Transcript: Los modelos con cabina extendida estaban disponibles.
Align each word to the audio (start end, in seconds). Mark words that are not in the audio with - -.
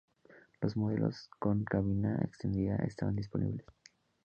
Los 0.61 0.75
modelos 0.77 1.29
con 1.37 1.63
cabina 1.63 2.17
extendida 2.23 2.75
estaban 2.77 3.15
disponibles. 3.15 3.67